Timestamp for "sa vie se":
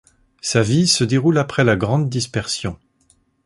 0.41-1.03